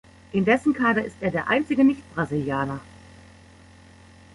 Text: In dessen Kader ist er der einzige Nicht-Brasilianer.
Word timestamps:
In 0.31 0.45
dessen 0.45 0.73
Kader 0.73 1.05
ist 1.05 1.17
er 1.21 1.29
der 1.29 1.47
einzige 1.47 1.83
Nicht-Brasilianer. 1.83 2.79